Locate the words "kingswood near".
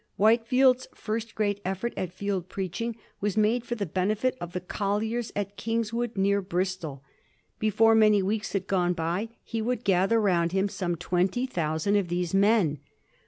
5.57-6.41